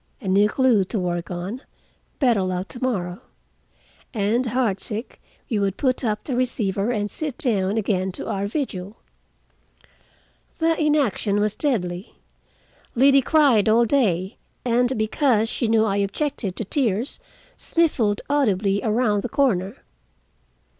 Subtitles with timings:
[0.19, 1.61] A new clue to work on.
[2.17, 3.21] Better luck to morrow."
[4.15, 8.97] And heartsick we would put up the receiver and sit down again to our vigil.
[10.57, 12.15] The inaction was deadly.
[12.95, 17.19] Liddy cried all day, and, because she knew I objected to tears,
[17.55, 19.83] sniffled audibly around the corner.